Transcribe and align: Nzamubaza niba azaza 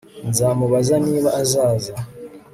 Nzamubaza 0.29 0.95
niba 1.05 1.29
azaza 1.41 1.93